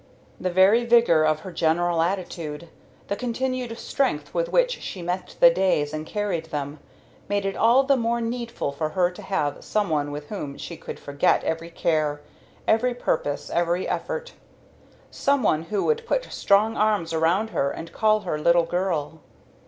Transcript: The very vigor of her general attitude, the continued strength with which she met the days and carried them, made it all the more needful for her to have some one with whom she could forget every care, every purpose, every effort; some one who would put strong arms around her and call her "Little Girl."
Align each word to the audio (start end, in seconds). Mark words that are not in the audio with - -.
The 0.39 0.49
very 0.49 0.83
vigor 0.83 1.23
of 1.23 1.41
her 1.41 1.51
general 1.51 2.01
attitude, 2.01 2.69
the 3.07 3.15
continued 3.15 3.77
strength 3.77 4.33
with 4.33 4.49
which 4.49 4.79
she 4.81 5.03
met 5.03 5.35
the 5.39 5.51
days 5.51 5.93
and 5.93 6.07
carried 6.07 6.45
them, 6.47 6.79
made 7.29 7.45
it 7.45 7.55
all 7.55 7.83
the 7.83 7.95
more 7.97 8.19
needful 8.19 8.71
for 8.71 8.89
her 8.89 9.11
to 9.11 9.21
have 9.21 9.63
some 9.63 9.91
one 9.91 10.11
with 10.11 10.29
whom 10.29 10.57
she 10.57 10.75
could 10.75 10.99
forget 10.99 11.43
every 11.43 11.69
care, 11.69 12.19
every 12.67 12.95
purpose, 12.95 13.51
every 13.51 13.87
effort; 13.87 14.33
some 15.11 15.43
one 15.43 15.65
who 15.65 15.83
would 15.83 16.03
put 16.07 16.25
strong 16.33 16.75
arms 16.75 17.13
around 17.13 17.51
her 17.51 17.69
and 17.69 17.93
call 17.93 18.21
her 18.21 18.39
"Little 18.39 18.65
Girl." 18.65 19.19